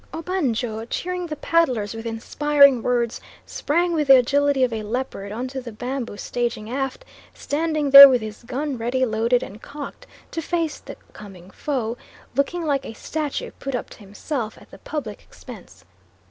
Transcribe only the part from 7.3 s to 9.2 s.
standing there with his gun ready